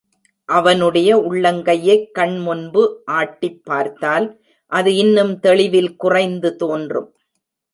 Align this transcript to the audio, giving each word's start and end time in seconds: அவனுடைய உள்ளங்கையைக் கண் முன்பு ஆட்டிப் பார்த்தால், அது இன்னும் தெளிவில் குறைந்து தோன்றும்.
அவனுடைய 0.45 1.17
உள்ளங்கையைக் 1.17 2.11
கண் 2.11 2.37
முன்பு 2.37 3.03
ஆட்டிப் 3.11 3.61
பார்த்தால், 3.63 4.41
அது 4.71 4.95
இன்னும் 4.95 5.39
தெளிவில் 5.39 5.95
குறைந்து 5.95 6.55
தோன்றும். 6.55 7.15